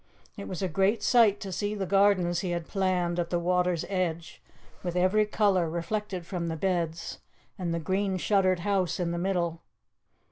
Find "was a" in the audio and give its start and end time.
0.47-0.67